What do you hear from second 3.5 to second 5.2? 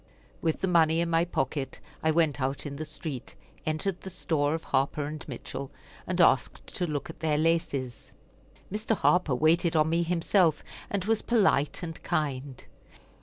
entered the store of Harper